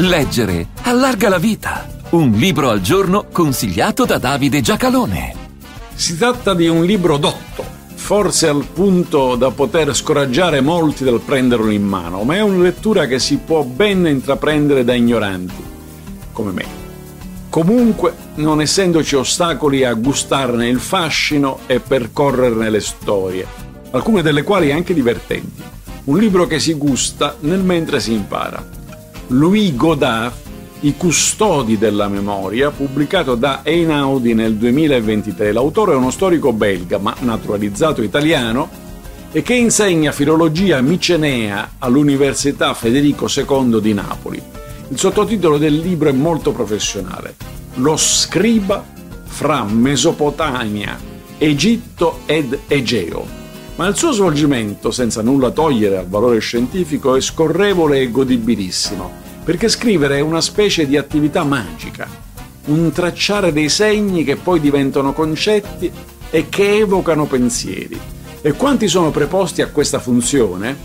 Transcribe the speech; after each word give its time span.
Leggere 0.00 0.68
allarga 0.82 1.28
la 1.28 1.38
vita. 1.38 1.88
Un 2.10 2.30
libro 2.30 2.70
al 2.70 2.80
giorno 2.80 3.26
consigliato 3.32 4.04
da 4.04 4.18
Davide 4.18 4.60
Giacalone. 4.60 5.34
Si 5.92 6.16
tratta 6.16 6.54
di 6.54 6.68
un 6.68 6.84
libro 6.84 7.16
dotto, 7.16 7.64
forse 7.94 8.46
al 8.46 8.64
punto 8.64 9.34
da 9.34 9.50
poter 9.50 9.92
scoraggiare 9.96 10.60
molti 10.60 11.02
dal 11.02 11.20
prenderlo 11.20 11.70
in 11.70 11.82
mano, 11.82 12.22
ma 12.22 12.36
è 12.36 12.40
una 12.42 12.62
lettura 12.62 13.06
che 13.06 13.18
si 13.18 13.38
può 13.38 13.64
ben 13.64 14.06
intraprendere 14.06 14.84
da 14.84 14.94
ignoranti, 14.94 15.64
come 16.32 16.52
me. 16.52 16.64
Comunque, 17.48 18.14
non 18.36 18.60
essendoci 18.60 19.16
ostacoli 19.16 19.84
a 19.84 19.94
gustarne 19.94 20.68
il 20.68 20.78
fascino 20.78 21.58
e 21.66 21.80
percorrerne 21.80 22.70
le 22.70 22.80
storie, 22.80 23.44
alcune 23.90 24.22
delle 24.22 24.44
quali 24.44 24.70
anche 24.70 24.94
divertenti. 24.94 25.60
Un 26.04 26.18
libro 26.18 26.46
che 26.46 26.60
si 26.60 26.74
gusta 26.74 27.34
nel 27.40 27.64
mentre 27.64 27.98
si 27.98 28.12
impara. 28.12 28.77
Louis 29.28 29.74
Godard, 29.74 30.32
I 30.80 30.96
custodi 30.96 31.76
della 31.76 32.08
memoria, 32.08 32.70
pubblicato 32.70 33.34
da 33.34 33.60
Einaudi 33.62 34.32
nel 34.32 34.54
2023. 34.54 35.52
L'autore 35.52 35.92
è 35.92 35.96
uno 35.96 36.10
storico 36.10 36.54
belga, 36.54 36.96
ma 36.96 37.14
naturalizzato 37.20 38.00
italiano, 38.00 38.70
e 39.30 39.42
che 39.42 39.52
insegna 39.52 40.12
filologia 40.12 40.80
micenea 40.80 41.72
all'Università 41.78 42.72
Federico 42.72 43.26
II 43.28 43.80
di 43.82 43.92
Napoli. 43.92 44.42
Il 44.88 44.98
sottotitolo 44.98 45.58
del 45.58 45.76
libro 45.76 46.08
è 46.08 46.12
molto 46.12 46.52
professionale. 46.52 47.36
Lo 47.74 47.98
scriba 47.98 48.82
fra 49.24 49.62
Mesopotamia, 49.64 50.98
Egitto 51.36 52.20
ed 52.24 52.58
Egeo. 52.66 53.37
Ma 53.78 53.86
il 53.86 53.96
suo 53.96 54.10
svolgimento, 54.10 54.90
senza 54.90 55.22
nulla 55.22 55.50
togliere 55.50 55.98
al 55.98 56.08
valore 56.08 56.40
scientifico, 56.40 57.14
è 57.14 57.20
scorrevole 57.20 58.00
e 58.00 58.10
godibilissimo, 58.10 59.08
perché 59.44 59.68
scrivere 59.68 60.16
è 60.16 60.20
una 60.20 60.40
specie 60.40 60.84
di 60.84 60.96
attività 60.96 61.44
magica, 61.44 62.08
un 62.64 62.90
tracciare 62.90 63.52
dei 63.52 63.68
segni 63.68 64.24
che 64.24 64.34
poi 64.34 64.58
diventano 64.58 65.12
concetti 65.12 65.92
e 66.28 66.48
che 66.48 66.78
evocano 66.78 67.26
pensieri. 67.26 67.96
E 68.42 68.52
quanti 68.54 68.88
sono 68.88 69.12
preposti 69.12 69.62
a 69.62 69.68
questa 69.68 70.00
funzione 70.00 70.76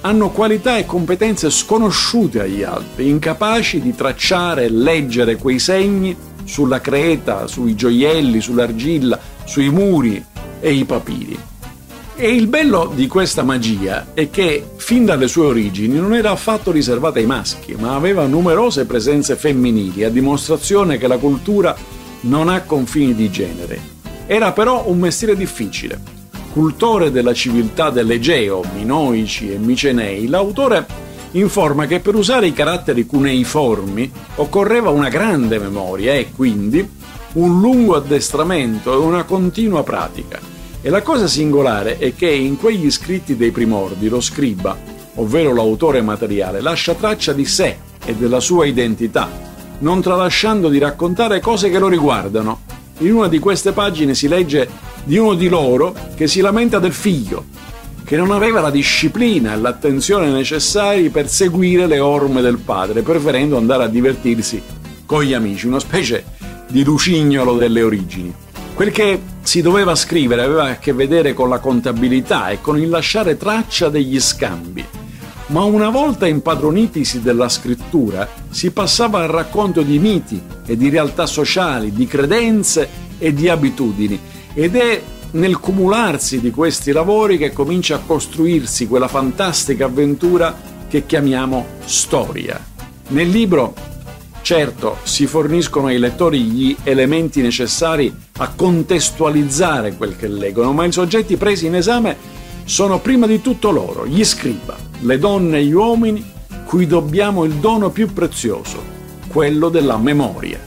hanno 0.00 0.30
qualità 0.30 0.76
e 0.76 0.86
competenze 0.86 1.50
sconosciute 1.50 2.40
agli 2.40 2.64
altri, 2.64 3.10
incapaci 3.10 3.80
di 3.80 3.94
tracciare 3.94 4.64
e 4.64 4.70
leggere 4.70 5.36
quei 5.36 5.60
segni 5.60 6.16
sulla 6.42 6.80
creta, 6.80 7.46
sui 7.46 7.76
gioielli, 7.76 8.40
sull'argilla, 8.40 9.20
sui 9.44 9.68
muri 9.70 10.24
e 10.58 10.72
i 10.72 10.84
papiri. 10.84 11.38
E 12.22 12.34
il 12.34 12.48
bello 12.48 12.92
di 12.94 13.06
questa 13.06 13.42
magia 13.42 14.08
è 14.12 14.28
che 14.28 14.62
fin 14.76 15.06
dalle 15.06 15.26
sue 15.26 15.46
origini 15.46 15.98
non 15.98 16.12
era 16.12 16.32
affatto 16.32 16.70
riservata 16.70 17.18
ai 17.18 17.24
maschi, 17.24 17.74
ma 17.78 17.94
aveva 17.94 18.26
numerose 18.26 18.84
presenze 18.84 19.36
femminili, 19.36 20.04
a 20.04 20.10
dimostrazione 20.10 20.98
che 20.98 21.06
la 21.06 21.16
cultura 21.16 21.74
non 22.24 22.50
ha 22.50 22.60
confini 22.60 23.14
di 23.14 23.30
genere. 23.30 23.80
Era 24.26 24.52
però 24.52 24.86
un 24.86 24.98
mestiere 24.98 25.34
difficile. 25.34 25.98
Cultore 26.52 27.10
della 27.10 27.32
civiltà 27.32 27.88
dell'Egeo, 27.88 28.64
minoici 28.74 29.50
e 29.50 29.56
micenei, 29.56 30.26
l'autore 30.26 30.86
informa 31.30 31.86
che 31.86 32.00
per 32.00 32.16
usare 32.16 32.48
i 32.48 32.52
caratteri 32.52 33.06
cuneiformi 33.06 34.12
occorreva 34.34 34.90
una 34.90 35.08
grande 35.08 35.58
memoria 35.58 36.12
e 36.12 36.30
quindi 36.36 36.86
un 37.32 37.60
lungo 37.60 37.96
addestramento 37.96 38.92
e 38.92 38.96
una 38.96 39.24
continua 39.24 39.82
pratica. 39.82 40.49
E 40.82 40.88
la 40.88 41.02
cosa 41.02 41.26
singolare 41.26 41.98
è 41.98 42.14
che 42.14 42.30
in 42.30 42.56
quegli 42.56 42.90
scritti 42.90 43.36
dei 43.36 43.50
primordi 43.50 44.08
lo 44.08 44.22
scriba, 44.22 44.74
ovvero 45.16 45.52
l'autore 45.52 46.00
materiale, 46.00 46.62
lascia 46.62 46.94
traccia 46.94 47.34
di 47.34 47.44
sé 47.44 47.76
e 48.02 48.14
della 48.14 48.40
sua 48.40 48.64
identità, 48.64 49.28
non 49.80 50.00
tralasciando 50.00 50.70
di 50.70 50.78
raccontare 50.78 51.40
cose 51.40 51.68
che 51.68 51.78
lo 51.78 51.88
riguardano. 51.88 52.60
In 53.00 53.12
una 53.12 53.28
di 53.28 53.38
queste 53.38 53.72
pagine 53.72 54.14
si 54.14 54.26
legge 54.26 54.68
di 55.04 55.18
uno 55.18 55.34
di 55.34 55.48
loro 55.48 55.94
che 56.14 56.26
si 56.26 56.40
lamenta 56.40 56.78
del 56.78 56.94
figlio, 56.94 57.44
che 58.02 58.16
non 58.16 58.30
aveva 58.30 58.60
la 58.60 58.70
disciplina 58.70 59.52
e 59.52 59.56
l'attenzione 59.56 60.30
necessari 60.30 61.10
per 61.10 61.28
seguire 61.28 61.86
le 61.86 62.00
orme 62.00 62.40
del 62.40 62.56
padre, 62.56 63.02
preferendo 63.02 63.58
andare 63.58 63.84
a 63.84 63.88
divertirsi 63.88 64.62
con 65.04 65.24
gli 65.24 65.34
amici, 65.34 65.66
una 65.66 65.78
specie 65.78 66.24
di 66.68 66.82
lucignolo 66.84 67.58
delle 67.58 67.82
origini. 67.82 68.34
Quel 68.80 68.92
che 68.92 69.20
si 69.42 69.60
doveva 69.60 69.94
scrivere 69.94 70.40
aveva 70.40 70.70
a 70.70 70.78
che 70.78 70.94
vedere 70.94 71.34
con 71.34 71.50
la 71.50 71.58
contabilità 71.58 72.48
e 72.48 72.62
con 72.62 72.80
il 72.80 72.88
lasciare 72.88 73.36
traccia 73.36 73.90
degli 73.90 74.18
scambi. 74.18 74.82
Ma 75.48 75.64
una 75.64 75.90
volta 75.90 76.26
impadronitisi 76.26 77.20
della 77.20 77.50
scrittura, 77.50 78.26
si 78.48 78.70
passava 78.70 79.20
al 79.20 79.28
racconto 79.28 79.82
di 79.82 79.98
miti 79.98 80.42
e 80.64 80.78
di 80.78 80.88
realtà 80.88 81.26
sociali, 81.26 81.92
di 81.92 82.06
credenze 82.06 82.88
e 83.18 83.34
di 83.34 83.50
abitudini. 83.50 84.18
Ed 84.54 84.74
è 84.74 85.02
nel 85.32 85.58
cumularsi 85.58 86.40
di 86.40 86.50
questi 86.50 86.90
lavori 86.90 87.36
che 87.36 87.52
comincia 87.52 87.96
a 87.96 88.02
costruirsi 88.06 88.88
quella 88.88 89.08
fantastica 89.08 89.84
avventura 89.84 90.58
che 90.88 91.04
chiamiamo 91.04 91.66
storia. 91.84 92.58
Nel 93.08 93.28
libro 93.28 93.74
Certo, 94.50 94.96
si 95.04 95.28
forniscono 95.28 95.86
ai 95.86 95.98
lettori 95.98 96.40
gli 96.40 96.76
elementi 96.82 97.40
necessari 97.40 98.12
a 98.38 98.48
contestualizzare 98.48 99.94
quel 99.94 100.16
che 100.16 100.26
leggono, 100.26 100.72
ma 100.72 100.84
i 100.84 100.90
soggetti 100.90 101.36
presi 101.36 101.66
in 101.66 101.76
esame 101.76 102.16
sono 102.64 102.98
prima 102.98 103.28
di 103.28 103.40
tutto 103.40 103.70
loro, 103.70 104.08
gli 104.08 104.24
scriba, 104.24 104.76
le 105.02 105.18
donne 105.20 105.58
e 105.58 105.66
gli 105.66 105.72
uomini 105.72 106.28
cui 106.64 106.88
dobbiamo 106.88 107.44
il 107.44 107.52
dono 107.52 107.90
più 107.90 108.12
prezioso, 108.12 108.82
quello 109.28 109.68
della 109.68 109.98
memoria. 109.98 110.58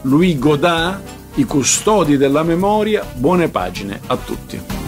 Louis 0.00 0.36
Godard, 0.36 1.00
I 1.36 1.44
custodi 1.44 2.16
della 2.16 2.42
memoria, 2.42 3.06
buone 3.14 3.46
pagine 3.46 4.00
a 4.04 4.16
tutti. 4.16 4.81